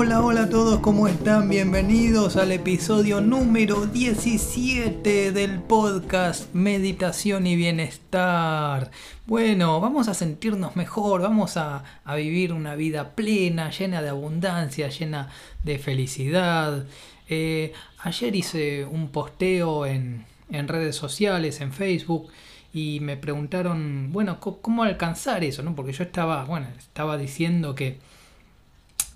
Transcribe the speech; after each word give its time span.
Hola, 0.00 0.22
hola 0.22 0.42
a 0.44 0.48
todos, 0.48 0.78
¿cómo 0.78 1.08
están? 1.08 1.48
Bienvenidos 1.48 2.36
al 2.36 2.52
episodio 2.52 3.20
número 3.20 3.84
17 3.84 5.32
del 5.32 5.58
podcast 5.58 6.54
Meditación 6.54 7.48
y 7.48 7.56
Bienestar. 7.56 8.92
Bueno, 9.26 9.80
vamos 9.80 10.06
a 10.06 10.14
sentirnos 10.14 10.76
mejor, 10.76 11.22
vamos 11.22 11.56
a, 11.56 11.82
vivir 12.14 12.52
una 12.52 12.76
vida 12.76 13.16
plena, 13.16 13.72
llena 13.72 14.00
de 14.00 14.10
abundancia, 14.10 14.88
llena 14.88 15.30
de 15.64 15.80
felicidad. 15.80 16.86
Eh, 17.28 17.72
ayer 17.98 18.36
hice 18.36 18.84
un 18.84 19.08
posteo 19.08 19.84
en, 19.84 20.26
en 20.48 20.68
redes 20.68 20.94
sociales, 20.94 21.60
en 21.60 21.72
Facebook, 21.72 22.28
y 22.72 23.00
me 23.00 23.16
preguntaron, 23.16 24.12
bueno, 24.12 24.38
¿cómo 24.38 24.84
alcanzar 24.84 25.42
eso? 25.42 25.64
¿no? 25.64 25.74
Porque 25.74 25.92
yo 25.92 26.04
estaba, 26.04 26.44
bueno, 26.44 26.68
estaba 26.78 27.18
diciendo 27.18 27.74
que 27.74 27.98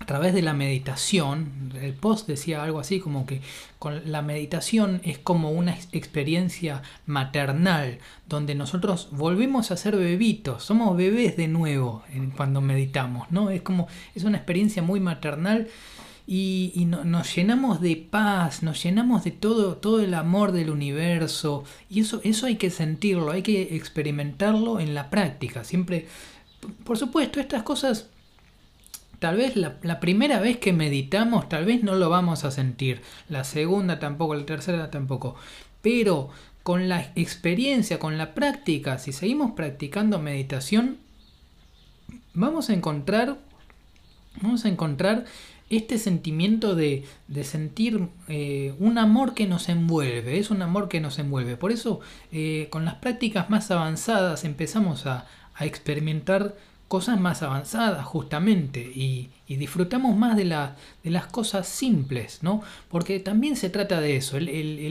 a 0.03 0.05
través 0.05 0.33
de 0.33 0.41
la 0.41 0.53
meditación, 0.53 1.71
el 1.81 1.93
post 1.93 2.27
decía 2.27 2.61
algo 2.61 2.81
así 2.81 2.99
como 2.99 3.25
que 3.25 3.39
con 3.79 4.11
la 4.11 4.21
meditación 4.21 4.99
es 5.05 5.17
como 5.17 5.51
una 5.51 5.77
experiencia 5.93 6.81
maternal, 7.05 7.99
donde 8.27 8.53
nosotros 8.53 9.07
volvemos 9.11 9.71
a 9.71 9.77
ser 9.77 9.95
bebitos, 9.95 10.65
somos 10.65 10.97
bebés 10.97 11.37
de 11.37 11.47
nuevo 11.47 12.03
cuando 12.35 12.59
meditamos, 12.59 13.31
¿no? 13.31 13.49
Es 13.49 13.61
como, 13.61 13.87
es 14.13 14.25
una 14.25 14.35
experiencia 14.35 14.83
muy 14.83 14.99
maternal 14.99 15.69
y, 16.27 16.85
nos 16.85 17.33
llenamos 17.33 17.79
de 17.79 17.95
paz, 17.95 18.61
nos 18.61 18.83
llenamos 18.83 19.23
de 19.23 19.31
todo, 19.31 19.77
todo 19.77 20.01
el 20.01 20.15
amor 20.15 20.51
del 20.51 20.69
universo 20.69 21.63
y 21.89 22.01
eso, 22.01 22.19
eso 22.25 22.45
hay 22.45 22.57
que 22.57 22.71
sentirlo, 22.71 23.31
hay 23.31 23.41
que 23.41 23.77
experimentarlo 23.77 24.81
en 24.81 24.95
la 24.95 25.09
práctica, 25.09 25.63
siempre, 25.63 26.07
por 26.83 26.97
supuesto, 26.97 27.39
estas 27.39 27.63
cosas 27.63 28.09
Tal 29.23 29.37
vez 29.37 29.55
la, 29.55 30.01
primera 30.01 30.41
vez 30.41 30.57
que 30.57 30.73
meditamos, 30.73 31.47
tal 31.47 31.63
vez 31.63 31.81
no 31.81 31.95
lo 31.95 32.09
vamos 32.09 32.43
a 32.43 32.51
sentir. 32.51 32.99
La 33.29 33.45
segunda 33.45 33.97
tampoco, 33.97 34.35
la 34.35 34.45
tercera 34.45 34.91
tampoco. 34.91 35.37
Pero 35.81 36.29
con 36.61 36.89
la 36.89 37.13
experiencia, 37.15 37.99
con 37.99 38.17
la 38.17 38.33
práctica, 38.33 38.99
si 38.99 39.13
seguimos 39.13 39.53
practicando 39.53 40.19
meditación, 40.19 40.97
vamos 42.33 42.69
a 42.69 42.73
encontrar, 42.73 43.37
vamos 44.41 44.65
a 44.65 44.67
encontrar 44.67 45.23
este 45.69 45.99
sentimiento 45.99 46.75
de, 46.75 47.05
sentir 47.43 48.09
eh, 48.27 48.75
un 48.77 48.97
amor 48.97 49.35
que 49.35 49.47
nos 49.47 49.69
envuelve, 49.69 50.37
es 50.37 50.51
un 50.51 50.61
amor 50.61 50.89
que 50.89 50.99
nos 50.99 51.17
envuelve. 51.17 51.55
Por 51.55 51.71
eso, 51.71 52.01
eh, 52.33 52.67
con 52.71 52.83
las 52.83 52.95
prácticas 52.95 53.49
más 53.49 53.71
avanzadas 53.71 54.43
empezamos 54.43 55.05
a, 55.05 55.27
a 55.55 55.65
experimentar 55.65 56.57
cosas 56.87 57.19
más 57.19 57.41
avanzadas 57.41 58.05
justamente 58.05 58.79
y, 58.79 59.29
disfrutamos 59.47 60.17
más 60.17 60.35
de, 60.35 60.45
de, 60.45 61.09
las 61.11 61.27
cosas 61.27 61.67
simples, 61.67 62.39
¿no? 62.41 62.63
Porque 62.89 63.19
también 63.19 63.55
se 63.55 63.69
trata 63.69 64.01
de 64.01 64.15
eso, 64.15 64.37
el, 64.37 64.47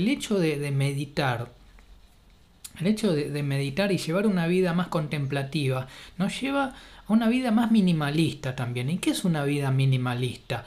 hecho 0.09 0.39
de, 0.39 0.71
meditar, 0.71 1.51
el 2.79 2.87
hecho 2.87 3.13
de, 3.13 3.43
meditar 3.43 3.91
y 3.91 3.99
llevar 3.99 4.29
una 4.29 4.47
vida 4.47 4.73
más 4.73 4.87
contemplativa 4.87 5.89
nos 6.17 6.41
lleva 6.41 6.75
a 7.07 7.13
una 7.13 7.29
vida 7.29 7.51
más 7.51 7.73
minimalista 7.73 8.55
también. 8.55 8.89
¿Y 8.89 8.99
qué 8.99 9.11
es 9.11 9.25
una 9.25 9.45
vida 9.45 9.73
minimalista? 9.73 10.65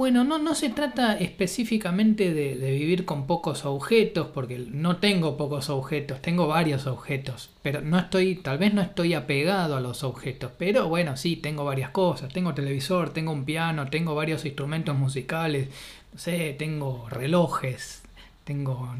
Bueno, 0.00 0.24
no, 0.24 0.38
no 0.38 0.54
se 0.54 0.70
trata 0.70 1.18
específicamente 1.18 2.32
de, 2.32 2.54
vivir 2.54 3.04
con 3.04 3.26
pocos 3.26 3.66
objetos, 3.66 4.28
porque 4.28 4.58
no 4.58 4.96
tengo 4.96 5.36
pocos 5.36 5.68
objetos, 5.68 6.22
tengo 6.22 6.46
varios 6.46 6.86
objetos, 6.86 7.50
pero 7.60 7.82
no 7.82 7.98
estoy, 7.98 8.36
tal 8.36 8.56
vez 8.56 8.72
no 8.72 8.80
estoy 8.80 9.12
apegado 9.12 9.76
a 9.76 9.80
los 9.82 10.02
objetos, 10.02 10.52
pero 10.56 10.88
bueno, 10.88 11.18
sí, 11.18 11.36
tengo 11.36 11.66
varias 11.66 11.90
cosas, 11.90 12.32
tengo 12.32 12.54
televisor, 12.54 13.10
tengo 13.10 13.30
un 13.30 13.44
piano, 13.44 13.90
tengo 13.90 14.14
varios 14.14 14.46
instrumentos 14.46 14.96
musicales, 14.96 15.68
no 16.14 16.18
sé, 16.18 16.56
tengo 16.58 17.06
relojes, 17.10 18.00
tengo, 18.44 18.96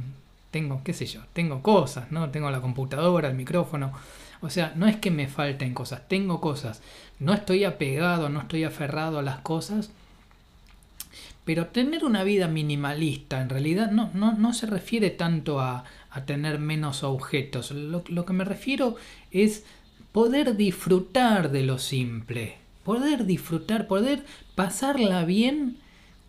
tengo, 0.50 0.82
qué 0.84 0.92
sé 0.92 1.06
yo, 1.06 1.22
tengo 1.32 1.62
cosas, 1.62 2.12
¿no? 2.12 2.28
Tengo 2.28 2.50
la 2.50 2.60
computadora, 2.60 3.30
el 3.30 3.36
micrófono, 3.36 3.94
o 4.42 4.50
sea, 4.50 4.74
no 4.76 4.86
es 4.86 4.96
que 4.96 5.10
me 5.10 5.28
falten 5.28 5.72
cosas, 5.72 6.06
tengo 6.08 6.42
cosas, 6.42 6.82
no 7.18 7.32
estoy 7.32 7.64
apegado, 7.64 8.28
no 8.28 8.40
estoy 8.40 8.64
aferrado 8.64 9.18
a 9.18 9.22
las 9.22 9.38
cosas, 9.38 9.92
pero 11.50 11.66
tener 11.66 12.04
una 12.04 12.22
vida 12.22 12.46
minimalista 12.46 13.40
en 13.40 13.48
realidad 13.48 13.90
no, 13.90 14.12
no, 14.14 14.54
se 14.54 14.66
refiere 14.66 15.10
tanto 15.10 15.58
a, 15.58 15.82
tener 16.24 16.60
menos 16.60 17.02
objetos. 17.02 17.72
Lo, 17.72 18.04
que 18.04 18.32
me 18.32 18.44
refiero 18.44 18.94
es 19.32 19.64
poder 20.12 20.54
disfrutar 20.54 21.50
de 21.50 21.64
lo 21.64 21.80
simple. 21.80 22.54
Poder 22.84 23.26
disfrutar, 23.26 23.88
poder 23.88 24.24
pasarla 24.54 25.24
bien 25.24 25.78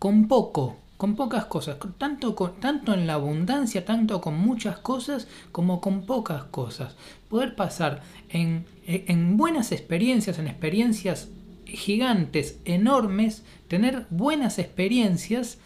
con 0.00 0.26
poco, 0.26 0.78
con 0.96 1.14
pocas 1.14 1.44
cosas. 1.44 1.76
Tanto, 1.98 2.34
tanto 2.58 2.92
en 2.92 3.06
la 3.06 3.14
abundancia, 3.14 3.84
tanto 3.84 4.20
con 4.20 4.36
muchas 4.36 4.78
cosas 4.78 5.28
como 5.52 5.80
con 5.80 6.04
pocas 6.04 6.42
cosas. 6.46 6.96
Poder 7.28 7.54
pasar 7.54 8.02
en, 8.28 8.66
en 8.88 9.36
buenas 9.36 9.70
experiencias, 9.70 10.40
en 10.40 10.48
experiencias 10.48 11.28
gigantes, 11.72 12.58
enormes, 12.64 13.44
tener 13.68 14.06
buenas 14.10 14.58
experiencias 14.58 15.58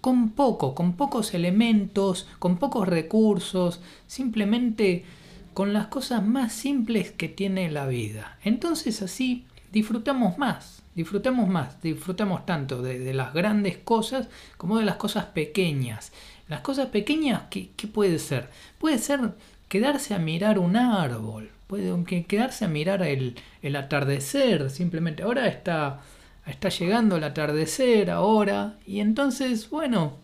con 0.00 0.30
poco, 0.30 0.74
con 0.74 0.94
pocos 0.94 1.34
elementos, 1.34 2.28
con 2.38 2.56
pocos 2.56 2.88
recursos, 2.88 3.80
simplemente 4.06 5.04
con 5.52 5.72
las 5.72 5.88
cosas 5.88 6.24
más 6.24 6.52
simples 6.52 7.10
que 7.10 7.28
tiene 7.28 7.70
la 7.70 7.86
vida. 7.86 8.38
Entonces 8.42 9.02
así 9.02 9.46
disfrutamos 9.72 10.38
más, 10.38 10.82
disfrutamos 10.94 11.48
más, 11.48 11.80
disfrutamos 11.82 12.46
tanto 12.46 12.82
de, 12.82 13.12
las 13.14 13.34
grandes 13.34 13.76
cosas 13.78 14.28
como 14.56 14.78
de 14.78 14.84
las 14.84 14.96
cosas 14.96 15.26
pequeñas. 15.26 16.12
Las 16.48 16.60
cosas 16.62 16.86
pequeñas, 16.86 17.42
¿qué, 17.50 17.70
¿qué, 17.76 17.86
puede 17.86 18.18
ser? 18.18 18.48
Puede 18.78 18.98
ser 18.98 19.34
quedarse 19.68 20.14
a 20.14 20.18
mirar 20.18 20.58
un 20.58 20.76
árbol, 20.76 21.50
puede 21.70 22.24
quedarse 22.24 22.64
a 22.64 22.68
mirar 22.68 23.00
el, 23.04 23.36
atardecer, 23.76 24.70
simplemente. 24.70 25.22
Ahora 25.22 25.46
está, 25.46 26.00
está 26.44 26.68
llegando 26.68 27.16
el 27.16 27.22
atardecer, 27.22 28.10
ahora, 28.10 28.74
y 28.84 28.98
entonces, 28.98 29.70
bueno, 29.70 30.14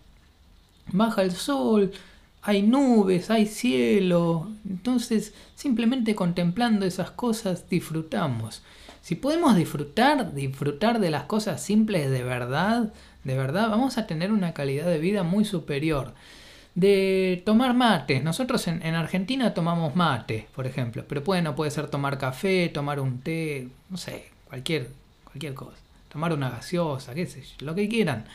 baja 0.88 1.22
el 1.22 1.30
sol, 1.30 1.92
hay 2.42 2.62
nubes, 2.62 3.30
hay 3.30 3.46
cielo, 3.46 4.50
entonces 4.68 5.34
simplemente 5.54 6.16
contemplando 6.16 6.84
esas 6.84 7.12
cosas 7.12 7.70
disfrutamos. 7.70 8.62
Si 9.00 9.14
podemos 9.14 9.54
disfrutar, 9.54 10.34
disfrutar 10.34 10.98
de 10.98 11.10
las 11.10 11.26
cosas 11.26 11.62
simples 11.62 12.10
de 12.10 12.24
verdad, 12.24 12.92
de 13.22 13.36
verdad, 13.36 13.70
vamos 13.70 13.98
a 13.98 14.08
tener 14.08 14.32
una 14.32 14.52
calidad 14.52 14.86
de 14.86 14.98
vida 14.98 15.22
muy 15.22 15.44
superior 15.44 16.12
de 16.76 17.42
tomar 17.44 17.74
mates. 17.74 18.22
Nosotros 18.22 18.68
en, 18.68 18.94
Argentina 18.94 19.54
tomamos 19.54 19.96
mate, 19.96 20.46
por 20.54 20.66
ejemplo, 20.66 21.04
pero 21.08 21.24
puede, 21.24 21.42
no 21.42 21.56
puede 21.56 21.72
ser 21.72 21.88
tomar 21.88 22.18
café, 22.18 22.68
tomar 22.68 23.00
un 23.00 23.20
té, 23.20 23.68
no 23.88 23.96
sé, 23.96 24.26
cualquier, 24.44 24.90
cualquier 25.24 25.54
cosa. 25.54 25.78
Tomar 26.12 26.32
una 26.34 26.50
gaseosa, 26.50 27.14
qué 27.14 27.26
sé 27.26 27.42
yo, 27.42 27.66
lo 27.66 27.74
que 27.74 27.88
quieran. 27.88 28.26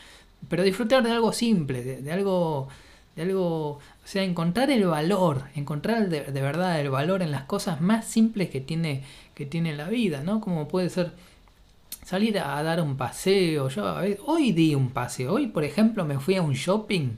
Pero 0.48 0.64
disfrutar 0.64 1.04
de 1.04 1.12
algo 1.12 1.32
simple, 1.32 1.82
de, 1.82 2.12
algo, 2.12 2.68
de 3.14 3.22
algo, 3.22 3.74
o 3.74 3.80
sea, 4.04 4.24
encontrar 4.24 4.70
el 4.72 4.86
valor, 4.86 5.44
encontrar 5.54 6.08
de, 6.08 6.22
verdad 6.32 6.80
el 6.80 6.90
valor 6.90 7.22
en 7.22 7.30
las 7.30 7.44
cosas 7.44 7.80
más 7.80 8.06
simples 8.06 8.50
que 8.50 8.60
tiene, 8.60 9.04
que 9.36 9.46
tiene 9.46 9.76
la 9.76 9.88
vida, 9.88 10.24
¿no? 10.24 10.40
Como 10.40 10.66
puede 10.66 10.90
ser 10.90 11.12
salir 12.04 12.40
a 12.40 12.60
dar 12.64 12.80
un 12.80 12.96
paseo. 12.96 13.68
Yo 13.68 13.94
hoy 14.26 14.50
di 14.50 14.74
un 14.74 14.90
paseo. 14.90 15.34
Hoy, 15.34 15.46
por 15.46 15.62
ejemplo, 15.62 16.04
me 16.04 16.18
fui 16.18 16.34
a 16.34 16.42
un 16.42 16.54
shopping 16.54 17.10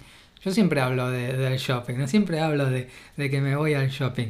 yo 0.45 0.51
siempre 0.51 0.81
hablo 0.81 1.11
de, 1.11 1.33
del 1.37 1.59
shopping, 1.59 1.95
no 1.95 2.07
siempre 2.07 2.41
hablo 2.41 2.67
de, 2.69 2.89
que 3.17 3.41
me 3.41 3.57
voy 3.57 3.75
al 3.75 3.89
shopping. 3.89 4.29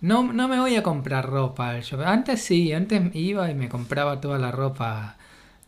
No, 0.00 0.32
no 0.32 0.46
me 0.46 0.60
voy 0.60 0.76
a 0.76 0.82
comprar 0.84 1.26
ropa 1.28 1.70
al 1.70 1.82
shopping. 1.82 2.04
Antes 2.04 2.42
sí, 2.42 2.72
antes 2.72 3.14
iba 3.14 3.50
y 3.50 3.54
me 3.54 3.68
compraba 3.68 4.20
toda 4.20 4.38
la 4.38 4.52
ropa, 4.52 5.16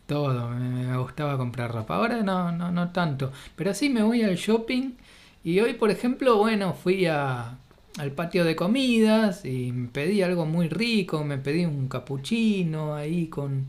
todo, 0.07 0.49
me, 0.49 0.97
gustaba 0.97 1.37
comprar 1.37 1.73
ropa. 1.73 1.97
Ahora 1.97 2.23
no, 2.23 2.51
no, 2.53 2.71
no 2.71 2.91
tanto. 2.91 3.33
Pero 3.57 3.73
sí 3.73 3.89
me 3.89 4.03
voy 4.03 4.21
al 4.23 4.35
shopping 4.37 4.91
y 5.43 5.59
hoy, 5.59 5.73
por 5.73 5.91
ejemplo, 5.91 6.37
bueno, 6.37 6.73
fui 6.73 7.05
a, 7.07 7.57
al 7.97 8.11
patio 8.11 8.45
de 8.45 8.55
comidas 8.55 9.43
y 9.45 9.73
me 9.73 9.89
pedí 9.89 10.21
algo 10.21 10.45
muy 10.45 10.69
rico, 10.69 11.23
me 11.25 11.37
pedí 11.37 11.65
un 11.65 11.89
capuchino 11.89 12.95
ahí 12.95 13.27
con, 13.27 13.67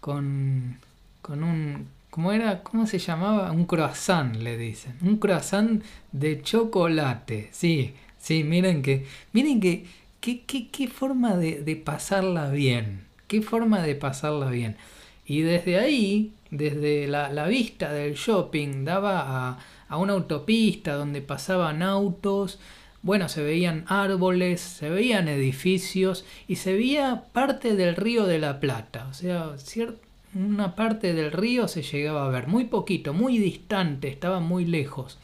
con, 0.00 0.78
con 1.20 1.44
un 1.44 1.99
¿Cómo 2.10 2.32
era? 2.32 2.64
¿Cómo 2.64 2.86
se 2.88 2.98
llamaba? 2.98 3.52
Un 3.52 3.66
croissant, 3.66 4.34
le 4.34 4.56
dicen. 4.58 4.96
Un 5.00 5.18
croissant 5.18 5.82
de 6.10 6.42
chocolate. 6.42 7.48
Sí, 7.52 7.94
sí, 8.18 8.42
miren 8.42 8.82
que. 8.82 9.06
Miren 9.32 9.60
que. 9.60 9.86
Qué, 10.20 10.42
qué, 10.44 10.88
forma 10.88 11.36
de, 11.36 11.82
pasarla 11.82 12.50
bien. 12.50 13.06
Qué 13.26 13.40
forma 13.40 13.80
de 13.80 13.94
pasarla 13.94 14.50
bien. 14.50 14.76
Y 15.24 15.40
desde 15.42 15.78
ahí, 15.78 16.32
desde 16.50 17.06
la, 17.06 17.46
vista 17.46 17.92
del 17.92 18.14
shopping, 18.14 18.84
daba 18.84 19.20
a, 19.20 19.58
a 19.88 19.96
una 19.96 20.12
autopista 20.12 20.94
donde 20.94 21.22
pasaban 21.22 21.82
autos. 21.82 22.58
Bueno, 23.02 23.30
se 23.30 23.42
veían 23.42 23.84
árboles, 23.86 24.60
se 24.60 24.90
veían 24.90 25.28
edificios 25.28 26.26
y 26.48 26.56
se 26.56 26.74
veía 26.74 27.24
parte 27.32 27.76
del 27.76 27.96
río 27.96 28.26
de 28.26 28.40
la 28.40 28.60
Plata. 28.60 29.06
O 29.10 29.14
sea, 29.14 29.56
cierto 29.56 30.09
una 30.34 30.76
parte 30.76 31.12
del 31.12 31.32
río 31.32 31.68
se 31.68 31.82
llegaba 31.82 32.26
a 32.26 32.28
ver, 32.28 32.46
muy 32.46 32.64
poquito, 32.64 33.12
muy 33.12 33.38
distante, 33.38 34.08
estaba 34.08 34.40
muy 34.40 34.64
lejos. 34.64 35.18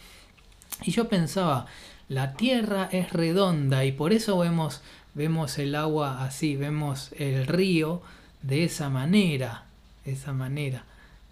Y 0.82 0.90
yo 0.90 1.08
pensaba, 1.08 1.66
la 2.08 2.34
tierra 2.34 2.88
es 2.92 3.12
redonda 3.12 3.84
y 3.84 3.92
por 3.92 4.12
eso 4.12 4.38
vemos, 4.38 4.82
vemos 5.14 5.58
el 5.58 5.74
agua 5.74 6.24
así, 6.24 6.56
vemos 6.56 7.12
el 7.18 7.46
río 7.46 8.02
de 8.42 8.64
esa 8.64 8.90
manera, 8.90 9.64
esa 10.04 10.32
manera, 10.32 10.84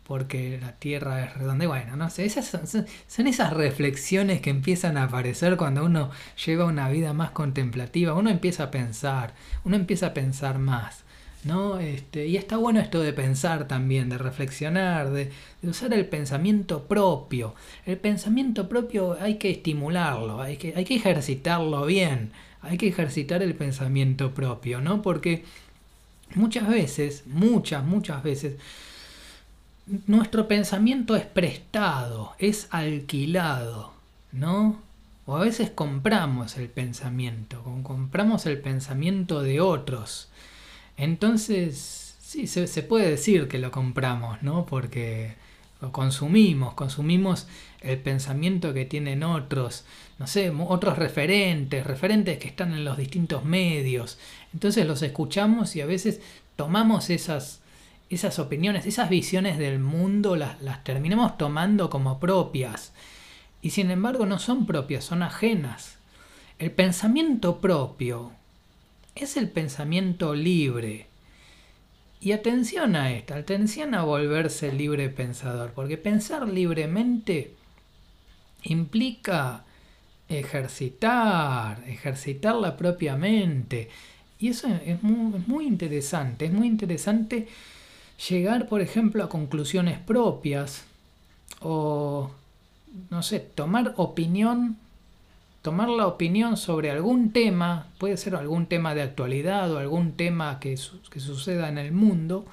porque 0.06 0.59
la 0.61 0.73
tierra 0.73 1.25
es 1.25 1.35
redonda. 1.35 1.65
Y 1.65 1.69
bueno, 1.69 1.97
no 1.97 2.11
sé, 2.11 2.25
esas 2.25 2.47
son 2.47 3.26
esas 3.26 3.53
reflexiones 3.53 4.41
que 4.41 4.50
empiezan 4.50 4.97
a 4.97 5.05
aparecer 5.05 5.56
cuando 5.56 5.85
uno 5.85 6.11
lleva 6.44 6.65
una 6.65 6.88
vida 6.88 7.12
más 7.12 7.31
contemplativa, 7.32 8.15
uno 8.15 8.31
empieza 8.31 8.65
a 8.65 8.71
pensar, 8.71 9.35
uno 9.65 9.76
empieza 9.76 10.09
a 10.09 10.15
pensar 10.15 10.59
más. 10.59 11.05
¿No? 11.44 11.79
Este, 11.79 12.26
y 12.26 12.37
está 12.37 12.56
bueno 12.56 12.81
esto 12.81 13.00
de 13.00 13.12
pensar 13.12 13.69
también, 13.69 14.08
de 14.08 14.19
reflexionar, 14.19 15.11
de, 15.11 15.31
usar 15.62 15.93
el 15.93 16.06
pensamiento 16.06 16.85
propio. 16.85 17.55
El 17.87 17.99
pensamiento 17.99 18.69
propio 18.69 19.17
hay 19.20 19.37
que 19.37 19.50
estimularlo, 19.50 20.41
hay 20.41 20.56
que, 20.56 20.75
hay 20.76 20.85
que 20.85 20.96
ejercitarlo 20.96 21.87
bien, 21.87 22.32
hay 22.62 22.79
que 22.79 22.88
ejercitar 22.88 23.43
el 23.43 23.55
pensamiento 23.55 24.32
propio, 24.32 24.81
¿no? 24.81 25.02
Porque 25.02 25.44
muchas 26.35 26.69
veces, 26.69 27.25
muchas, 27.26 27.85
muchas 27.85 28.23
veces, 28.23 28.56
nuestro 30.06 30.49
pensamiento 30.49 31.14
es 31.17 31.26
prestado, 31.26 32.35
es 32.38 32.69
alquilado, 32.70 33.93
¿no? 34.32 34.82
O 35.26 35.37
a 35.37 35.40
veces 35.40 35.70
compramos 35.70 36.56
el 36.58 36.69
pensamiento, 36.69 37.62
compramos 37.82 38.47
el 38.47 38.61
pensamiento 38.61 39.43
de 39.43 39.61
otros. 39.61 40.29
Entonces, 40.96 42.17
sí, 42.20 42.46
se, 42.46 42.82
puede 42.82 43.11
decir 43.11 43.49
que 43.49 43.58
lo 43.58 43.70
compramos, 43.70 44.43
¿no? 44.43 44.67
Porque 44.67 45.35
lo 45.81 45.93
consumimos, 45.93 46.75
consumimos 46.75 47.46
el 47.81 47.99
pensamiento 47.99 48.73
que 48.73 48.85
tienen 48.85 49.23
otros, 49.23 49.85
no 50.19 50.26
sé, 50.26 50.50
otros 50.50 50.99
referentes, 50.99 51.87
referentes 51.87 52.38
que 52.38 52.49
están 52.49 52.73
en 52.73 52.85
los 52.85 52.96
distintos 52.96 53.44
medios. 53.44 54.19
Entonces 54.52 54.87
los 54.87 55.02
escuchamos 55.02 55.76
y 55.76 55.81
a 55.81 55.87
veces 55.87 56.20
tomamos 56.56 57.11
esas, 57.11 57.61
esas 58.08 58.38
opiniones, 58.38 58.87
esas 58.87 59.11
visiones 59.11 59.58
del 59.58 59.79
mundo, 59.79 60.37
las, 60.37 60.62
las 60.62 60.82
terminamos 60.85 61.37
tomando 61.37 61.90
como 61.90 62.20
propias. 62.20 62.93
Y 63.61 63.70
sin 63.70 63.90
embargo 63.90 64.26
no 64.26 64.38
son 64.38 64.67
propias, 64.67 65.05
son 65.05 65.23
ajenas. 65.23 65.99
El 66.58 66.70
pensamiento 66.70 67.61
propio, 67.61 68.32
es 69.14 69.37
el 69.37 69.49
pensamiento 69.49 70.34
libre. 70.34 71.06
Y 72.20 72.32
atención 72.32 72.96
a 72.96 73.12
esto, 73.12 73.34
atención 73.34 73.94
a 73.94 74.02
volverse 74.02 74.72
libre 74.72 75.11
pensador, 75.11 75.72
porque 75.72 75.99
pensar 75.99 76.49
libremente 76.49 77.52
implica 78.62 79.64
ejercitar, 80.28 81.84
ejercitar 81.87 82.55
la 82.55 82.76
propia 82.76 83.16
mente. 83.16 83.90
Y 84.38 84.49
eso 84.49 84.69
es 84.84 85.02
muy, 85.02 85.43
muy 85.46 85.66
interesante, 85.66 86.46
es 86.46 86.52
muy 86.52 86.66
interesante 86.66 87.46
llegar, 88.28 88.69
por 88.69 88.81
ejemplo, 88.81 89.22
a 89.22 89.28
conclusiones 89.28 89.99
propias 89.99 90.84
o, 91.61 92.31
no 93.11 93.22
sé, 93.22 93.40
tomar 93.40 93.94
opinión 93.96 94.78
tomar 95.64 95.88
la 95.88 96.06
opinión 96.06 96.58
sobre 96.58 96.90
algún 96.90 97.32
tema, 97.32 97.87
puede 97.96 98.19
ser 98.19 98.37
algún 98.37 98.66
tema 98.66 98.94
de 98.94 99.00
actualidad 99.00 99.72
o 99.72 99.78
algún 99.78 100.12
tema 100.12 100.61
que, 100.61 100.76
suceda 100.76 101.70
en 101.70 101.78
el 101.78 101.90
mundo, 101.90 102.44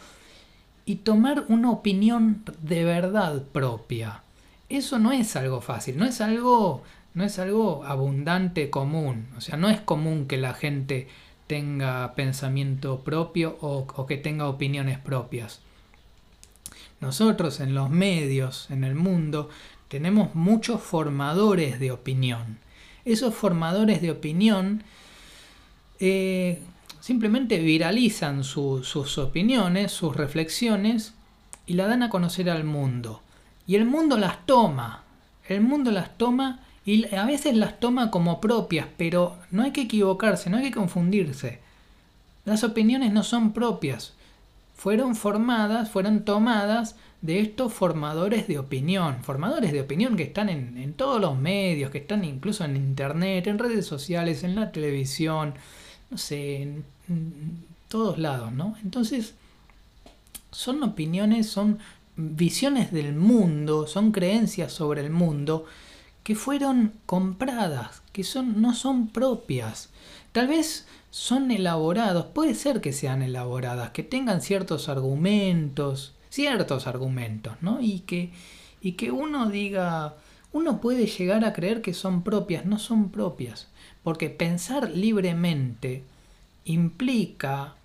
y 0.85 0.95
tomar 0.95 1.43
una 1.49 1.71
opinión 1.71 2.45
de 2.61 2.85
verdad 2.85 3.43
propia. 3.51 4.23
Eso 4.69 4.97
no 4.97 5.11
es 5.11 5.35
algo 5.35 5.59
fácil, 5.59 5.97
no 5.97 6.05
es 6.05 6.21
algo, 6.21 6.83
no 7.13 7.25
es 7.25 7.37
algo 7.37 7.83
abundante 7.83 8.69
común. 8.69 9.27
O 9.35 9.41
sea, 9.41 9.57
no 9.57 9.69
es 9.69 9.81
común 9.81 10.25
que 10.25 10.37
la 10.37 10.53
gente 10.53 11.09
tenga 11.47 12.13
pensamiento 12.15 13.01
propio 13.01 13.57
o 13.59 14.05
que 14.07 14.15
tenga 14.15 14.47
opiniones 14.47 14.99
propias. 14.99 15.59
Nosotros 17.01 17.59
en 17.59 17.75
los 17.75 17.89
medios, 17.89 18.71
en 18.71 18.85
el 18.85 18.95
mundo, 18.95 19.49
tenemos 19.89 20.33
muchos 20.33 20.79
formadores 20.79 21.77
de 21.77 21.91
opinión 21.91 22.59
esos 23.05 23.33
formadores 23.33 24.01
de 24.01 24.11
opinión 24.11 24.83
eh, 25.99 26.61
simplemente 26.99 27.59
viralizan 27.59 28.43
sus 28.43 29.17
opiniones, 29.17 29.91
sus 29.91 30.15
reflexiones 30.15 31.13
y 31.65 31.73
la 31.73 31.87
dan 31.87 32.03
a 32.03 32.09
conocer 32.09 32.49
al 32.49 32.63
mundo. 32.63 33.21
Y 33.67 33.75
el 33.75 33.85
mundo 33.85 34.17
las 34.17 34.45
toma, 34.45 35.03
el 35.47 35.61
mundo 35.61 35.91
las 35.91 36.17
toma 36.17 36.59
y 36.85 37.13
a 37.13 37.25
veces 37.25 37.55
las 37.55 37.79
toma 37.79 38.11
como 38.11 38.41
propias, 38.41 38.87
pero 38.97 39.37
no 39.51 39.63
hay 39.63 39.71
que 39.71 39.81
equivocarse, 39.81 40.49
no 40.49 40.57
hay 40.57 40.63
que 40.63 40.77
confundirse. 40.77 41.59
Las 42.45 42.63
opiniones 42.63 43.13
no 43.13 43.23
son 43.23 43.53
propias, 43.53 44.13
fueron 44.75 45.15
formadas, 45.15 45.91
fueron 45.91 46.25
tomadas 46.25 46.95
de 47.21 47.39
estos 47.39 47.71
formadores 47.71 48.47
de 48.47 48.57
opinión, 48.57 49.23
formadores 49.23 49.71
de 49.71 49.81
opinión 49.81 50.17
que 50.17 50.23
están 50.23 50.49
en, 50.49 50.93
todos 50.93 51.21
los 51.21 51.37
medios, 51.37 51.91
que 51.91 51.99
están 51.99 52.23
incluso 52.23 52.65
en 52.65 52.75
internet, 52.75 53.45
en 53.47 53.59
redes 53.59 53.85
sociales, 53.85 54.43
en 54.43 54.55
la 54.55 54.71
televisión, 54.71 55.53
no 56.09 56.17
sé, 56.17 56.63
en, 56.63 56.83
todos 57.87 58.17
lados, 58.17 58.53
¿no? 58.53 58.75
Entonces, 58.83 59.33
son 60.51 60.81
opiniones, 60.81 61.47
son 61.47 61.79
visiones 62.15 62.91
del 62.91 63.13
mundo, 63.13 63.85
son 63.85 64.11
creencias 64.13 64.71
sobre 64.71 65.01
el 65.01 65.09
mundo 65.09 65.65
que 66.23 66.35
fueron 66.35 66.93
compradas, 67.05 68.01
que 68.13 68.23
son, 68.23 68.61
no 68.61 68.73
son 68.73 69.09
propias. 69.09 69.89
Tal 70.31 70.47
vez 70.47 70.87
son 71.09 71.51
elaborados, 71.51 72.27
puede 72.27 72.55
ser 72.55 72.79
que 72.79 72.93
sean 72.93 73.21
elaboradas, 73.21 73.89
que 73.89 74.03
tengan 74.03 74.41
ciertos 74.41 74.87
argumentos, 74.87 76.13
ciertos 76.31 76.87
argumentos, 76.87 77.53
¿no? 77.61 77.79
Y 77.81 77.99
que, 77.99 78.31
y 78.81 78.93
que 78.93 79.11
uno 79.11 79.49
diga, 79.49 80.15
uno 80.53 80.81
puede 80.81 81.05
llegar 81.05 81.45
a 81.45 81.53
creer 81.53 81.81
que 81.81 81.93
son 81.93 82.23
propias, 82.23 82.65
no 82.65 82.79
son 82.79 83.11
propias, 83.11 83.67
porque 84.01 84.29
pensar 84.29 84.89
libremente 84.89 86.03
implica, 86.65 87.75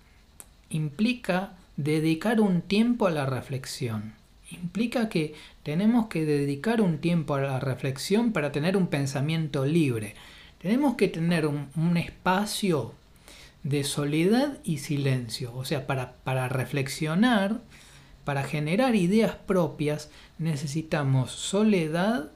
implica 0.69 1.53
dedicar 1.75 2.41
un 2.41 2.61
tiempo 2.61 3.05
a 3.05 3.11
la 3.11 3.25
reflexión. 3.25 4.13
Implica 4.49 5.09
que 5.09 5.35
tenemos 5.63 6.07
que 6.07 6.25
dedicar 6.25 6.79
un 6.79 6.99
tiempo 6.99 7.35
a 7.35 7.41
la 7.41 7.59
reflexión 7.59 8.31
para 8.31 8.53
tener 8.53 8.77
un 8.77 8.87
pensamiento 8.87 9.65
libre. 9.65 10.15
Tenemos 10.61 10.95
que 10.95 11.09
tener 11.09 11.45
un, 11.45 11.67
un 11.75 11.97
espacio 11.97 12.93
de 13.63 13.83
soledad 13.83 14.59
y 14.63 14.77
silencio. 14.77 15.53
O 15.53 15.65
sea, 15.65 15.85
para, 15.85 16.13
para 16.23 16.47
reflexionar 16.47 17.59
para 18.27 18.43
generar 18.43 18.93
ideas 18.93 19.35
propias 19.35 20.09
necesitamos 20.37 21.31
soledad 21.31 22.29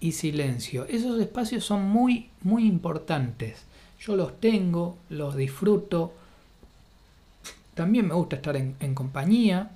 y 0.00 0.12
silencio. 0.12 0.86
Esos 0.86 1.20
espacios 1.20 1.66
son 1.66 1.82
muy, 1.82 2.30
muy 2.40 2.66
importantes. 2.66 3.66
Yo 4.00 4.16
los 4.16 4.40
tengo, 4.40 4.96
los 5.10 5.36
disfruto. 5.36 6.14
También 7.74 8.08
me 8.08 8.14
gusta 8.14 8.36
estar 8.36 8.56
en, 8.56 8.94
compañía. 8.94 9.72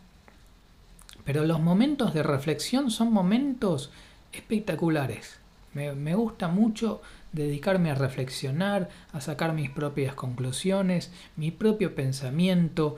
Pero 1.27 1.45
los 1.45 1.61
momentos 1.61 2.15
de 2.15 2.23
reflexión 2.23 2.91
son 2.91 3.13
momentos 3.13 3.91
espectaculares. 4.33 5.39
Me, 5.75 6.15
gusta 6.15 6.49
mucho 6.49 7.03
dedicarme 7.33 7.91
a 7.91 7.95
reflexionar, 7.95 8.89
a 9.13 9.21
sacar 9.21 9.53
mis 9.53 9.69
propias 9.69 10.15
conclusiones, 10.15 11.13
mi 11.37 11.51
propio 11.51 11.95
pensamiento. 11.95 12.97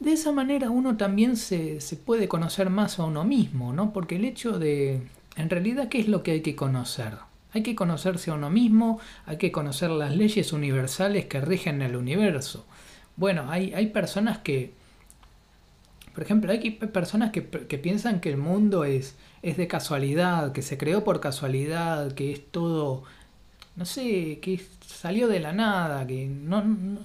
De 0.00 0.12
esa 0.12 0.30
manera 0.30 0.70
uno 0.70 0.96
también 0.96 1.36
se, 1.36 1.80
puede 2.04 2.28
conocer 2.28 2.70
más 2.70 2.98
a 2.98 3.04
uno 3.04 3.24
mismo, 3.24 3.72
¿no? 3.72 3.92
Porque 3.92 4.16
el 4.16 4.24
hecho 4.24 4.58
de, 4.58 5.02
en 5.36 5.50
realidad, 5.50 5.88
¿qué 5.88 5.98
es 5.98 6.08
lo 6.08 6.22
que 6.22 6.32
hay 6.32 6.40
que 6.40 6.54
conocer? 6.54 7.14
Hay 7.52 7.62
que 7.62 7.74
conocerse 7.74 8.30
a 8.30 8.34
uno 8.34 8.48
mismo, 8.48 9.00
hay 9.26 9.38
que 9.38 9.50
conocer 9.50 9.90
las 9.90 10.14
leyes 10.14 10.52
universales 10.52 11.26
que 11.26 11.40
rigen 11.40 11.82
el 11.82 11.96
universo. 11.96 12.64
Bueno, 13.16 13.50
hay, 13.50 13.74
hay 13.74 13.88
personas 13.88 14.38
que, 14.38 14.72
por 16.14 16.22
ejemplo, 16.22 16.52
hay 16.52 16.70
personas 16.70 17.32
que, 17.32 17.42
piensan 17.42 18.20
que 18.20 18.30
el 18.30 18.36
mundo 18.36 18.84
es, 18.84 19.16
es 19.42 19.56
de 19.56 19.66
casualidad, 19.66 20.52
que 20.52 20.62
se 20.62 20.78
creó 20.78 21.02
por 21.02 21.18
casualidad, 21.20 22.12
que 22.12 22.30
es 22.32 22.46
todo, 22.52 23.02
no 23.74 23.84
sé, 23.84 24.38
que 24.40 24.64
salió 24.86 25.26
de 25.26 25.40
la 25.40 25.52
nada, 25.52 26.06
que 26.06 26.26
no 26.28 26.62
no 26.62 27.00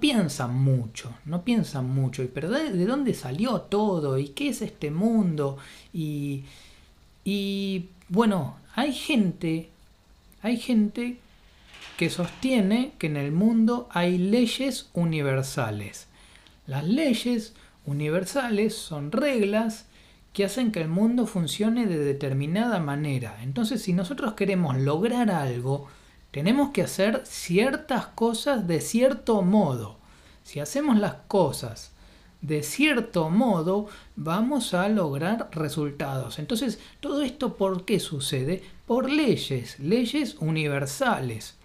piensan 0.00 0.54
mucho, 0.54 1.14
no 1.24 1.44
piensan 1.44 1.88
mucho. 1.88 2.22
¿Y 2.22 2.28
pero 2.28 2.50
de, 2.50 2.84
dónde 2.84 3.14
salió 3.14 3.62
todo? 3.62 4.18
¿Y 4.18 4.28
qué 4.28 4.48
es 4.48 4.62
este 4.62 4.90
mundo? 4.90 5.58
Y, 5.92 6.44
y 7.24 7.86
bueno, 8.08 8.56
hay 8.74 8.92
gente, 8.92 9.70
hay 10.42 10.56
gente 10.58 11.18
que 11.96 12.10
sostiene 12.10 12.92
que 12.98 13.08
en 13.08 13.16
el 13.16 13.32
mundo 13.32 13.88
hay 13.90 14.18
leyes 14.18 14.90
universales. 14.94 16.06
Las 16.66 16.84
leyes 16.84 17.54
universales 17.86 18.76
son 18.76 19.10
reglas 19.10 19.86
que 20.32 20.44
hacen 20.44 20.70
que 20.70 20.80
el 20.80 20.88
mundo 20.88 21.26
funcione 21.26 21.86
de 21.86 21.98
determinada 21.98 22.78
manera. 22.78 23.38
Entonces, 23.42 23.82
si 23.82 23.92
nosotros 23.92 24.34
queremos 24.34 24.76
lograr 24.76 25.30
algo, 25.30 25.88
tenemos 26.30 26.70
que 26.70 26.82
hacer 26.82 27.22
ciertas 27.24 28.06
cosas 28.06 28.66
de 28.66 28.80
cierto 28.80 29.42
modo. 29.42 29.98
Si 30.44 30.60
hacemos 30.60 30.98
las 30.98 31.14
cosas 31.26 31.92
de 32.40 32.62
cierto 32.62 33.30
modo, 33.30 33.88
vamos 34.14 34.72
a 34.72 34.88
lograr 34.88 35.48
resultados. 35.52 36.38
Entonces, 36.38 36.78
todo 37.00 37.22
esto 37.22 37.56
¿por 37.56 37.84
qué 37.84 37.98
sucede? 37.98 38.62
Por 38.86 39.10
leyes, 39.10 39.78
leyes 39.80 40.36
universales. 40.38 41.56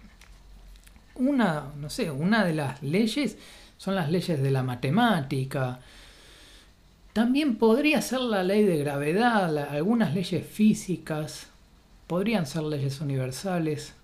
Una, 1.14 1.72
no 1.76 1.90
sé, 1.90 2.10
una 2.10 2.44
de 2.44 2.54
las 2.54 2.82
leyes 2.82 3.38
son 3.78 3.94
las 3.94 4.10
leyes 4.10 4.42
de 4.42 4.50
la 4.50 4.62
matemática, 4.62 5.80
también 7.12 7.56
podría 7.56 8.02
ser 8.02 8.20
la 8.20 8.42
ley 8.42 8.64
de 8.64 8.78
gravedad, 8.78 9.56
algunas 9.56 10.14
leyes 10.14 10.44
físicas, 10.44 11.46
podrían 12.08 12.44
ser 12.44 12.64
leyes 12.64 13.00
universales. 13.00 13.94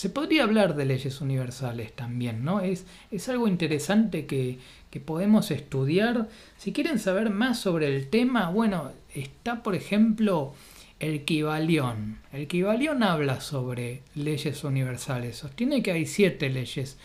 Se 0.00 0.08
podría 0.08 0.44
hablar 0.44 0.76
de 0.76 0.86
leyes 0.86 1.20
universales 1.20 1.92
también, 1.92 2.42
¿no? 2.42 2.60
Es, 2.60 2.86
es 3.10 3.28
algo 3.28 3.46
interesante 3.46 4.24
que, 4.24 4.58
que 4.90 4.98
podemos 4.98 5.50
estudiar. 5.50 6.26
Si 6.56 6.72
quieren 6.72 6.98
saber 6.98 7.28
más 7.28 7.58
sobre 7.60 7.94
el 7.94 8.08
tema, 8.08 8.48
bueno, 8.48 8.92
está 9.14 9.62
por 9.62 9.74
ejemplo 9.74 10.54
el 11.00 11.26
Kibalión. 11.26 12.16
El 12.32 12.48
Kibalión 12.48 13.02
habla 13.02 13.42
sobre 13.42 14.00
leyes 14.14 14.64
universales. 14.64 15.36
Sostiene 15.36 15.82
que 15.82 15.92
hay 15.92 16.06
siete 16.06 16.48
leyes 16.48 16.96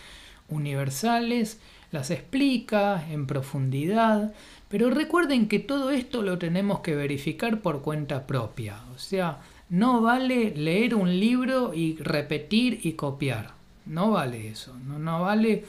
universales, 0.47 1.59
las 1.91 2.11
explica 2.11 3.05
en 3.11 3.27
profundidad. 3.27 4.33
Pero 4.69 4.89
recuerden 4.89 5.49
que 5.49 5.59
todo 5.59 5.91
esto 5.91 6.21
lo 6.21 6.37
tenemos 6.37 6.79
que 6.79 6.95
verificar 6.95 7.59
por 7.59 7.81
cuenta 7.81 8.25
propia. 8.25 8.77
O 8.95 8.97
sea, 8.97 9.41
no 9.75 9.99
vale 9.99 10.53
leer 10.55 10.95
un 10.95 11.19
libro 11.19 11.73
y 11.73 11.97
repetir 11.97 12.79
y 12.83 12.93
copiar. 12.93 13.51
No 13.85 14.11
vale 14.11 14.47
eso. 14.47 14.73
No, 14.73 15.21
vale 15.21 15.65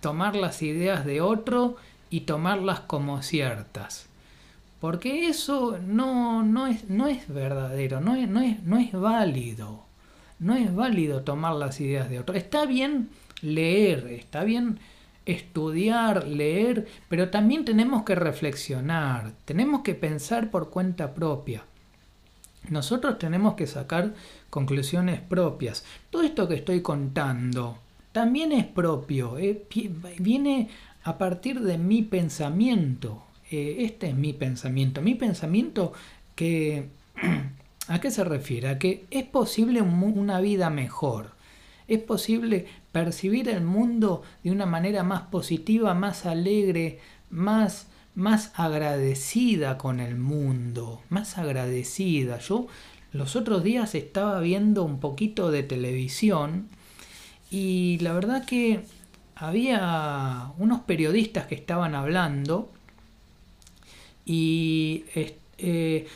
tomar 0.00 0.36
las 0.36 0.62
ideas 0.62 1.04
de 1.04 1.20
otro 1.20 1.74
y 2.08 2.20
tomarlas 2.20 2.80
como 2.80 3.22
ciertas. 3.22 4.06
Porque 4.80 5.28
eso 5.28 5.76
no, 5.84 6.44
no, 6.44 6.68
es, 6.68 6.88
no 6.88 7.08
es 7.08 7.26
verdadero, 7.26 8.00
no 8.00 8.14
es, 8.14 8.28
es, 8.28 8.62
no 8.62 8.78
es 8.78 8.92
válido. 8.92 9.82
No 10.38 10.54
es 10.54 10.72
válido 10.72 11.22
tomar 11.22 11.56
las 11.56 11.80
ideas 11.80 12.08
de 12.08 12.20
otro. 12.20 12.36
Está 12.36 12.64
bien 12.64 13.08
leer, 13.42 14.06
está 14.06 14.44
bien 14.44 14.78
estudiar, 15.24 16.28
leer, 16.28 16.86
pero 17.08 17.30
también 17.30 17.64
tenemos 17.64 18.04
que 18.04 18.14
reflexionar, 18.14 19.32
tenemos 19.44 19.80
que 19.80 19.96
pensar 19.96 20.52
por 20.52 20.70
cuenta 20.70 21.12
propia. 21.12 21.64
Nosotros 22.70 23.18
tenemos 23.18 23.54
que 23.54 23.66
sacar 23.66 24.14
conclusiones 24.50 25.20
propias. 25.20 25.84
Todo 26.10 26.22
esto 26.22 26.48
que 26.48 26.54
estoy 26.56 26.82
contando 26.82 27.78
también 28.12 28.52
es 28.52 28.64
propio, 28.64 29.36
eh, 29.38 29.64
viene 30.18 30.68
a 31.04 31.18
partir 31.18 31.60
de 31.60 31.78
mi 31.78 32.02
pensamiento. 32.02 33.22
Eh, 33.50 33.76
este 33.80 34.08
es 34.08 34.14
mi 34.14 34.32
pensamiento. 34.32 35.02
Mi 35.02 35.14
pensamiento 35.14 35.92
que... 36.34 36.88
¿A 37.88 38.00
qué 38.00 38.10
se 38.10 38.24
refiere? 38.24 38.68
A 38.68 38.78
que 38.80 39.04
es 39.12 39.22
posible 39.24 39.80
una 39.80 40.40
vida 40.40 40.70
mejor. 40.70 41.30
Es 41.86 42.00
posible 42.00 42.66
percibir 42.90 43.48
el 43.48 43.60
mundo 43.62 44.22
de 44.42 44.50
una 44.50 44.66
manera 44.66 45.04
más 45.04 45.22
positiva, 45.22 45.94
más 45.94 46.26
alegre, 46.26 46.98
más, 47.30 47.86
más 48.16 48.50
agradecida 48.54 49.78
con 49.78 50.00
el 50.00 50.16
mundo, 50.16 51.02
más 51.10 51.38
agradecida. 51.38 52.38
Yo 52.38 52.66
los 53.12 53.36
otros 53.36 53.62
días 53.62 53.94
estaba 53.94 54.40
viendo 54.40 54.82
un 54.82 54.98
poquito 54.98 55.50
de 55.50 55.62
televisión 55.62 56.68
y 57.50 57.98
la 58.00 58.14
verdad 58.14 58.44
que 58.44 58.80
había 59.36 60.50
unos 60.58 60.80
periodistas 60.80 61.46
que 61.46 61.54
estaban 61.54 61.94
hablando 61.94 62.72
y 64.24 65.04
eh, 65.14 66.08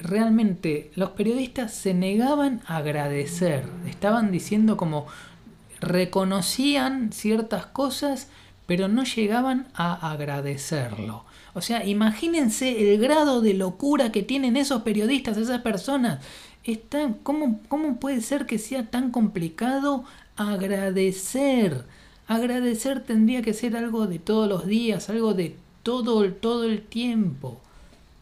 realmente 0.00 0.90
los 0.94 1.10
periodistas 1.10 1.74
se 1.74 1.92
negaban 1.92 2.62
a 2.66 2.78
agradecer, 2.78 3.66
estaban 3.86 4.32
diciendo 4.32 4.78
como 4.78 5.06
reconocían 5.80 7.12
ciertas 7.12 7.66
cosas, 7.66 8.28
pero 8.66 8.88
no 8.88 9.04
llegaban 9.04 9.68
a 9.74 10.12
agradecerlo. 10.12 11.26
O 11.54 11.60
sea, 11.60 11.84
imagínense 11.84 12.94
el 12.94 13.00
grado 13.00 13.40
de 13.40 13.54
locura 13.54 14.10
que 14.10 14.22
tienen 14.22 14.56
esos 14.56 14.82
periodistas, 14.82 15.36
esas 15.36 15.60
personas. 15.60 16.24
¿cómo, 17.22 17.60
¿Cómo 17.68 17.96
puede 17.96 18.20
ser 18.20 18.46
que 18.46 18.58
sea 18.58 18.90
tan 18.90 19.10
complicado 19.10 20.04
agradecer? 20.36 21.84
Agradecer 22.26 23.02
tendría 23.02 23.42
que 23.42 23.52
ser 23.52 23.76
algo 23.76 24.06
de 24.06 24.18
todos 24.18 24.48
los 24.48 24.66
días, 24.66 25.10
algo 25.10 25.34
de 25.34 25.56
todo, 25.82 26.32
todo 26.32 26.64
el 26.64 26.82
tiempo. 26.82 27.60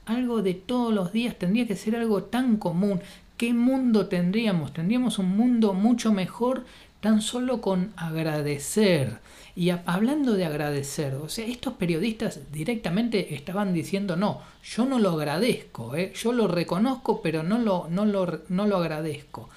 Algo 0.06 0.42
de 0.42 0.54
todos 0.54 0.92
los 0.92 1.12
días 1.12 1.38
tendría 1.38 1.66
que 1.66 1.76
ser 1.76 1.94
algo 1.94 2.24
tan 2.24 2.56
común. 2.56 3.00
¿Qué 3.36 3.54
mundo 3.54 4.06
tendríamos? 4.06 4.72
Tendríamos 4.72 5.18
un 5.18 5.36
mundo 5.36 5.72
mucho 5.72 6.12
mejor 6.12 6.64
tan 7.00 7.22
solo 7.22 7.60
con 7.60 7.92
agradecer. 7.96 9.18
Y 9.56 9.70
hablando 9.70 10.34
de 10.34 10.44
agradecer, 10.44 11.14
o 11.14 11.28
sea, 11.28 11.46
estos 11.46 11.74
periodistas 11.74 12.52
directamente 12.52 13.34
estaban 13.34 13.74
diciendo, 13.74 14.16
no, 14.16 14.40
yo 14.62 14.86
no 14.86 14.98
lo 14.98 15.10
agradezco, 15.10 15.96
¿eh? 15.96 16.12
yo 16.14 16.32
lo 16.32 16.46
reconozco, 16.46 17.20
pero 17.20 17.42
no 17.42 17.58
lo, 17.58 17.88
no, 17.90 18.04
lo, 18.04 18.40
no 18.48 18.66
lo 18.66 18.76
agradezco. 18.76 19.50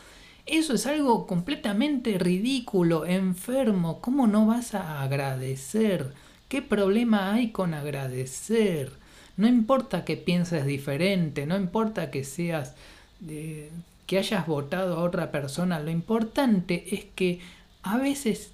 Eso 0.45 0.73
es 0.73 0.88
algo 0.88 1.25
completamente 1.25 2.17
ridículo, 2.17 3.05
enfermo. 3.05 4.01
¿Cómo 4.01 4.27
no 4.27 4.45
vas 4.45 4.75
a 4.75 5.01
agradecer? 5.01 6.13
¿Qué 6.50 6.62
problema 6.62 7.33
hay 7.33 7.51
con 7.51 7.73
agradecer? 7.73 8.91
No 9.38 9.47
importa 9.47 10.03
que 10.03 10.17
pienses 10.17 10.65
diferente, 10.65 11.45
no 11.45 11.55
importa 11.55 12.12
que 12.12 12.23
seas 12.23 12.75
eh, 13.27 13.71
que 14.05 14.17
hayas 14.17 14.48
votado 14.48 14.98
a 14.98 15.03
otra 15.03 15.31
persona, 15.31 15.79
lo 15.79 15.91
importante 15.91 16.95
es 16.95 17.05
que 17.15 17.39
a 17.83 17.98
veces 17.98 18.51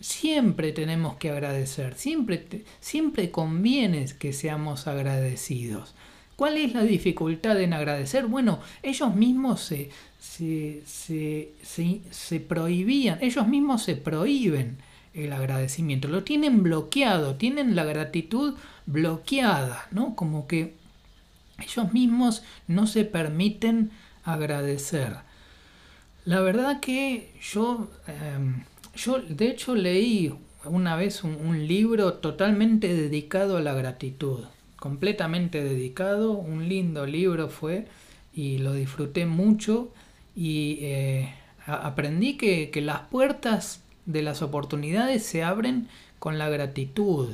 siempre 0.00 0.72
tenemos 0.72 1.16
que 1.16 1.30
agradecer, 1.30 1.94
siempre, 1.94 2.64
siempre 2.80 3.30
conviene 3.30 4.06
que 4.18 4.32
seamos 4.32 4.86
agradecidos. 4.86 5.94
¿Cuál 6.36 6.56
es 6.56 6.72
la 6.74 6.82
dificultad 6.82 7.60
en 7.60 7.72
agradecer? 7.72 8.26
Bueno, 8.26 8.60
ellos 8.82 9.14
mismos 9.14 9.60
se, 9.60 9.90
se, 10.18 10.82
se, 10.86 12.00
se, 12.10 12.40
prohibían, 12.40 13.18
ellos 13.22 13.46
mismos 13.46 13.82
se 13.82 13.96
prohíben 13.96 14.78
el 15.14 15.32
agradecimiento, 15.32 16.08
lo 16.08 16.24
tienen 16.24 16.62
bloqueado, 16.62 17.36
tienen 17.36 17.76
la 17.76 17.84
gratitud 17.84 18.54
bloqueada, 18.86 19.86
¿no? 19.90 20.16
Como 20.16 20.46
que 20.46 20.74
ellos 21.58 21.92
mismos 21.92 22.42
no 22.66 22.86
se 22.86 23.04
permiten 23.04 23.90
agradecer. 24.24 25.16
La 26.24 26.40
verdad 26.40 26.80
que 26.80 27.32
yo, 27.40 27.88
em, 28.06 28.64
yo 28.94 29.18
de 29.20 29.48
hecho 29.48 29.74
leí 29.74 30.32
una 30.64 30.94
vez 30.94 31.24
un, 31.24 31.66
libro 31.66 32.14
totalmente 32.14 32.94
dedicado 32.94 33.56
a 33.56 33.60
la 33.60 33.74
gratitud, 33.74 34.44
completamente 34.76 35.64
dedicado, 35.64 36.32
un 36.32 36.68
lindo 36.68 37.06
libro 37.06 37.48
fue 37.48 37.86
y 38.32 38.58
lo 38.58 38.72
disfruté 38.72 39.26
mucho 39.26 39.92
y 40.36 40.78
eh, 40.82 41.34
aprendí 41.66 42.36
que, 42.36 42.70
las 42.80 43.00
puertas 43.00 43.82
de 44.06 44.22
las 44.22 44.42
oportunidades 44.42 45.24
se 45.24 45.42
abren 45.42 45.88
con 46.20 46.38
la 46.38 46.48
gratitud. 46.48 47.30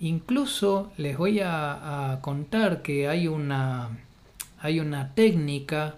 Incluso 0.00 0.90
les 0.96 1.18
voy 1.18 1.40
a, 1.40 2.12
a 2.12 2.20
contar 2.22 2.82
que 2.82 3.08
hay 3.08 3.28
una, 3.28 3.90
hay 4.58 4.80
una 4.80 5.14
técnica 5.14 5.96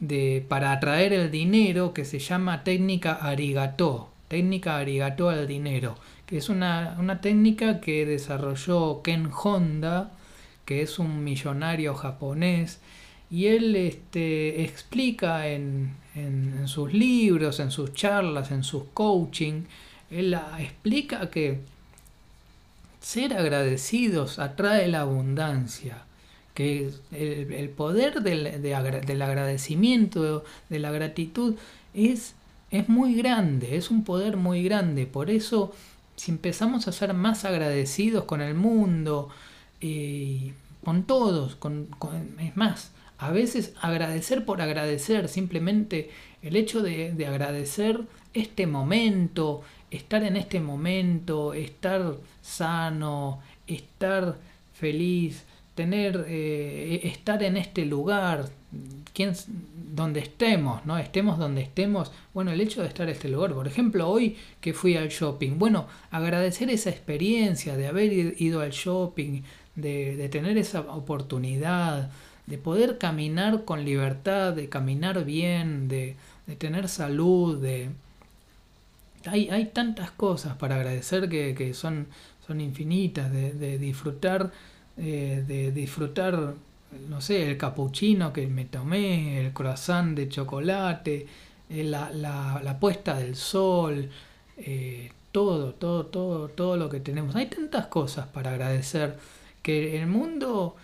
de, 0.00 0.44
para 0.48 0.72
atraer 0.72 1.12
el 1.12 1.30
dinero 1.30 1.94
que 1.94 2.04
se 2.04 2.18
llama 2.18 2.64
técnica 2.64 3.14
arigato, 3.14 4.10
técnica 4.28 4.78
arigato 4.78 5.28
al 5.28 5.46
dinero, 5.46 5.96
que 6.26 6.38
es 6.38 6.48
una, 6.48 7.20
técnica 7.20 7.80
que 7.80 8.06
desarrolló 8.06 9.02
Ken 9.02 9.30
Honda, 9.30 10.12
que 10.64 10.82
es 10.82 10.98
un 10.98 11.22
millonario 11.24 11.94
japonés, 11.94 12.80
y 13.30 13.46
él 13.46 13.76
este, 13.76 14.62
explica 14.62 15.48
en, 15.48 15.94
en, 16.14 16.68
sus 16.68 16.92
libros, 16.92 17.60
en 17.60 17.70
sus 17.70 17.92
charlas, 17.92 18.50
en 18.50 18.64
sus 18.64 18.84
coaching, 18.94 19.62
él 20.10 20.38
explica 20.58 21.30
que 21.30 21.60
ser 23.00 23.34
agradecidos 23.34 24.38
atrae 24.38 24.88
la 24.88 25.02
abundancia 25.02 26.04
que 26.54 26.90
el, 27.10 27.68
poder 27.70 28.22
del, 28.22 28.62
del, 28.62 29.22
agradecimiento, 29.22 30.44
de 30.68 30.78
la 30.78 30.92
gratitud, 30.92 31.56
es, 31.92 32.34
es 32.70 32.88
muy 32.88 33.14
grande, 33.14 33.76
es 33.76 33.90
un 33.90 34.04
poder 34.04 34.36
muy 34.36 34.62
grande. 34.62 35.06
Por 35.06 35.30
eso, 35.30 35.72
si 36.16 36.30
empezamos 36.30 36.86
a 36.86 36.92
ser 36.92 37.12
más 37.12 37.44
agradecidos 37.44 38.24
con 38.24 38.40
el 38.40 38.54
mundo, 38.54 39.30
con 40.84 41.02
todos, 41.04 41.56
con, 41.56 41.88
es 42.38 42.56
más, 42.56 42.92
a 43.18 43.32
veces 43.32 43.72
agradecer 43.80 44.44
por 44.44 44.62
agradecer, 44.62 45.28
simplemente 45.28 46.10
el 46.42 46.54
hecho 46.54 46.82
de, 46.82 47.12
de 47.12 47.26
agradecer 47.26 48.00
este 48.32 48.66
momento, 48.66 49.62
estar 49.90 50.22
en 50.22 50.36
este 50.36 50.60
momento, 50.60 51.52
estar 51.52 52.16
sano, 52.42 53.40
estar 53.66 54.36
feliz, 54.72 55.44
tener, 55.74 56.24
eh, 56.28 57.00
estar 57.04 57.42
en 57.42 57.56
este 57.56 57.84
lugar, 57.84 58.48
quien, 59.12 59.32
donde 59.94 60.20
estemos, 60.20 60.84
¿no? 60.86 60.98
Estemos 60.98 61.38
donde 61.38 61.62
estemos. 61.62 62.12
Bueno, 62.32 62.52
el 62.52 62.60
hecho 62.60 62.82
de 62.82 62.88
estar 62.88 63.08
en 63.08 63.14
este 63.14 63.28
lugar, 63.28 63.52
por 63.52 63.66
ejemplo, 63.66 64.08
hoy 64.08 64.36
que 64.60 64.72
fui 64.72 64.96
al 64.96 65.08
shopping, 65.08 65.58
bueno, 65.58 65.86
agradecer 66.10 66.70
esa 66.70 66.90
experiencia 66.90 67.76
de 67.76 67.86
haber 67.86 68.12
ido 68.40 68.60
al 68.60 68.70
shopping, 68.70 69.42
de, 69.74 70.16
de 70.16 70.28
tener 70.28 70.58
esa 70.58 70.80
oportunidad, 70.80 72.10
de 72.46 72.58
poder 72.58 72.98
caminar 72.98 73.64
con 73.64 73.84
libertad, 73.84 74.52
de 74.52 74.68
caminar 74.68 75.24
bien, 75.24 75.88
de, 75.88 76.16
de 76.46 76.56
tener 76.56 76.88
salud, 76.88 77.60
de... 77.60 77.90
Hay, 79.26 79.48
hay 79.48 79.66
tantas 79.66 80.10
cosas 80.10 80.56
para 80.56 80.76
agradecer 80.76 81.30
que, 81.30 81.54
que 81.54 81.72
son, 81.72 82.08
son 82.46 82.60
infinitas, 82.60 83.32
de 83.32 83.78
disfrutar 83.78 84.52
eh, 84.96 85.42
de 85.44 85.72
disfrutar, 85.72 86.54
no 87.08 87.20
sé, 87.20 87.50
el 87.50 87.58
capuchino 87.58 88.32
que 88.32 88.46
me 88.46 88.64
tomé, 88.64 89.40
el 89.40 89.52
croissant 89.52 90.16
de 90.16 90.28
chocolate, 90.28 91.26
eh, 91.68 91.82
la, 91.82 92.10
la, 92.12 92.78
puesta 92.78 93.18
del 93.18 93.34
sol, 93.34 94.08
eh, 94.56 95.10
todo, 95.32 95.74
todo, 95.74 96.06
todo, 96.06 96.48
todo 96.48 96.76
lo 96.76 96.88
que 96.90 97.00
tenemos. 97.00 97.34
Hay 97.34 97.46
tantas 97.46 97.86
cosas 97.86 98.28
para 98.28 98.52
agradecer 98.52 99.18
que 99.62 100.00
el 100.00 100.06
mundo, 100.06 100.76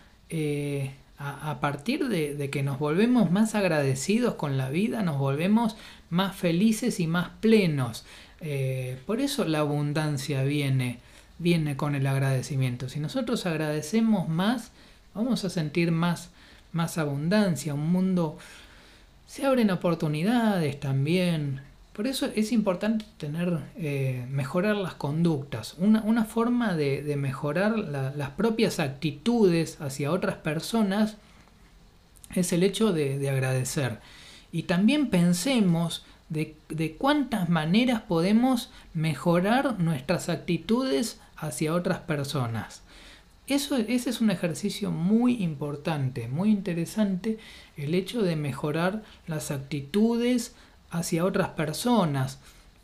a, 1.19 1.51
a, 1.51 1.61
partir 1.61 2.09
de, 2.09 2.35
de, 2.35 2.51
que 2.51 2.65
nos 2.65 2.81
volvemos 2.81 3.31
más 3.31 3.55
agradecidos 3.55 4.35
con 4.35 4.59
la 4.59 4.71
vida, 4.71 5.03
nos 5.05 5.19
volvemos 5.19 5.77
más 6.09 6.35
felices 6.35 6.99
y 6.99 7.07
más 7.07 7.31
plenos. 7.41 8.05
por 9.07 9.21
eso 9.21 9.45
la 9.45 9.61
abundancia 9.61 10.43
viene 10.43 10.99
viene 11.41 11.77
con 11.77 11.97
el 11.97 12.07
agradecimiento. 12.07 12.89
Si 12.89 13.01
nosotros 13.01 13.45
agradecemos 13.47 14.29
más, 14.29 14.71
vamos 15.15 15.45
a 15.45 15.51
sentir 15.51 15.91
más, 15.91 16.31
más 16.73 16.97
abundancia, 16.99 17.75
un 17.75 17.91
mundo... 17.91 18.39
Se 19.27 19.47
abren 19.47 19.71
oportunidades 19.71 20.81
también. 20.81 21.61
Por 21.93 22.09
eso 22.09 22.27
es 22.35 22.51
importante 22.51 23.05
tener, 23.17 23.61
eh, 23.77 24.27
mejorar 24.29 24.75
las 24.75 24.95
conductas. 24.95 25.77
Una, 25.79 26.03
una 26.03 26.25
forma 26.25 26.75
de, 26.75 27.03
de 27.03 27.15
mejorar 27.15 27.79
las 27.79 28.31
propias 28.31 28.81
actitudes 28.81 29.81
hacia 29.81 30.11
otras 30.11 30.35
personas 30.37 31.17
es 32.35 32.53
el 32.53 32.65
hecho 32.65 32.93
de, 32.93 33.21
de 33.21 33.31
agradecer. 33.31 34.01
Y 34.51 34.65
también 34.65 35.11
pensemos 35.11 36.05
de, 36.29 36.57
de, 36.69 36.97
cuántas 36.97 37.49
maneras 37.49 38.03
podemos 38.03 38.71
mejorar 38.95 39.79
nuestras 39.79 40.29
actitudes 40.29 41.21
hacia 41.41 41.75
otras 41.75 42.01
personas. 42.01 42.83
Eso, 43.47 43.77
ese 43.77 44.11
es 44.11 44.21
un 44.21 44.31
ejercicio 44.31 44.93
muy 44.93 45.43
importante, 45.43 46.29
muy 46.29 46.51
interesante, 46.51 47.39
el 47.77 47.95
hecho 47.95 48.23
de 48.23 48.37
mejorar 48.37 49.03
las 49.27 49.51
actitudes 49.51 50.55
hacia 50.91 51.25
otras 51.25 51.49
personas. 51.49 52.39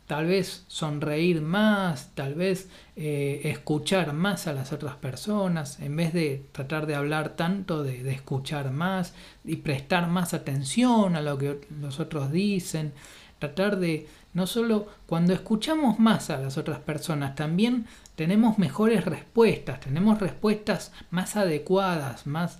Tal 0.07 0.25
vez 0.25 0.63
sonreír 0.67 1.41
más, 1.41 2.11
tal 2.15 2.33
vez 2.33 2.69
eh, 2.95 3.41
escuchar 3.45 4.13
más 4.13 4.47
a 4.47 4.53
las 4.53 4.73
otras 4.73 4.95
personas, 4.95 5.79
en 5.79 5.95
vez 5.95 6.13
de 6.13 6.45
tratar 6.51 6.85
de 6.85 6.95
hablar 6.95 7.35
tanto, 7.35 7.83
de, 7.83 8.03
de 8.03 8.11
escuchar 8.11 8.71
más 8.71 9.13
y 9.45 9.57
prestar 9.57 10.07
más 10.07 10.33
atención 10.33 11.15
a 11.15 11.21
lo 11.21 11.37
que 11.37 11.61
los 11.81 11.99
otros 11.99 12.31
dicen. 12.31 12.93
Tratar 13.39 13.79
de, 13.79 14.07
no 14.33 14.47
solo 14.47 14.87
cuando 15.05 15.33
escuchamos 15.33 15.99
más 15.99 16.29
a 16.29 16.37
las 16.39 16.57
otras 16.57 16.79
personas, 16.79 17.35
también 17.35 17.85
tenemos 18.17 18.57
mejores 18.57 19.05
respuestas, 19.05 19.79
tenemos 19.79 20.19
respuestas 20.19 20.91
más 21.11 21.35
adecuadas, 21.35 22.25
más, 22.25 22.57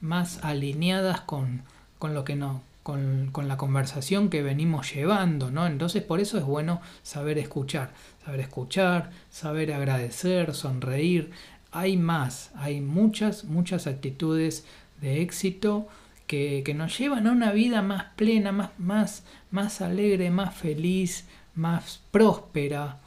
más 0.00 0.38
alineadas 0.44 1.20
con, 1.22 1.64
con 1.98 2.14
lo 2.14 2.24
que 2.24 2.36
no, 2.36 2.62
con, 2.84 3.30
con, 3.32 3.48
la 3.48 3.56
conversación 3.56 4.30
que 4.30 4.44
venimos 4.44 4.94
llevando, 4.94 5.50
¿no? 5.50 5.66
Entonces 5.66 6.04
por 6.04 6.20
eso 6.20 6.38
es 6.38 6.44
bueno 6.44 6.80
saber 7.02 7.38
escuchar, 7.38 7.90
saber 8.24 8.38
escuchar, 8.38 9.10
saber 9.30 9.72
agradecer, 9.72 10.54
sonreír. 10.54 11.32
Hay 11.72 11.96
más, 11.96 12.52
hay 12.54 12.80
muchas, 12.80 13.42
muchas 13.42 13.88
actitudes 13.88 14.64
de 15.00 15.22
éxito 15.22 15.88
que, 16.28 16.62
que 16.64 16.72
nos 16.72 16.96
llevan 16.96 17.26
a 17.26 17.32
una 17.32 17.50
vida 17.50 17.82
más 17.82 18.04
plena, 18.14 18.52
más, 18.52 18.70
más, 18.78 19.24
más 19.50 19.80
alegre, 19.80 20.30
más 20.30 20.54
feliz, 20.54 21.26
más 21.56 22.00
próspera. 22.12 23.00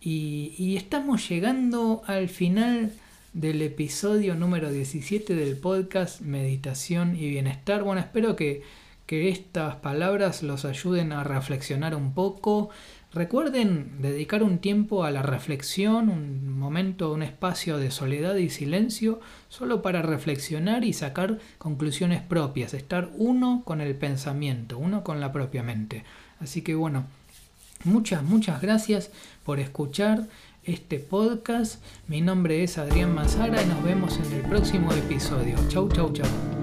Y, 0.00 0.76
estamos 0.76 1.28
llegando 1.28 2.02
al 2.06 2.28
final 2.28 2.92
del 3.32 3.62
episodio 3.62 4.36
número 4.36 4.70
17 4.70 5.34
del 5.34 5.56
podcast 5.56 6.20
Meditación 6.20 7.16
y 7.16 7.28
Bienestar. 7.28 7.82
Bueno, 7.82 8.00
espero 8.00 8.36
que, 8.36 8.62
que 9.06 9.28
estas 9.28 9.76
palabras 9.76 10.44
los 10.44 10.64
ayuden 10.64 11.10
a 11.10 11.24
reflexionar 11.24 11.96
un 11.96 12.14
poco. 12.14 12.70
Recuerden 13.12 14.00
dedicar 14.00 14.44
un 14.44 14.58
tiempo 14.58 15.02
a 15.02 15.10
la 15.10 15.22
reflexión, 15.22 16.10
un 16.10 16.56
momento, 16.56 17.12
un 17.12 17.24
espacio 17.24 17.76
de 17.78 17.90
soledad 17.90 18.36
y 18.36 18.50
silencio, 18.50 19.18
solo 19.48 19.82
para 19.82 20.02
reflexionar 20.02 20.84
y 20.84 20.92
sacar 20.92 21.40
conclusiones 21.58 22.22
propias, 22.22 22.72
estar 22.72 23.10
uno 23.14 23.62
con 23.64 23.80
el 23.80 23.96
pensamiento, 23.96 24.78
uno 24.78 25.02
con 25.02 25.18
la 25.18 25.32
propia 25.32 25.64
mente. 25.64 26.04
Así 26.38 26.62
que 26.62 26.76
bueno, 26.76 27.06
Muchas, 27.84 28.22
muchas 28.22 28.60
gracias 28.60 29.10
por 29.44 29.60
escuchar 29.60 30.26
este 30.64 30.98
podcast. 30.98 31.82
Mi 32.06 32.20
nombre 32.20 32.62
es 32.62 32.78
Adrián 32.78 33.14
Mazara 33.14 33.62
y 33.62 33.66
nos 33.66 33.82
vemos 33.82 34.18
en 34.18 34.32
el 34.32 34.42
próximo 34.42 34.92
episodio. 34.92 35.56
Chau, 35.68 35.88
chau, 35.88 36.12
chau. 36.12 36.57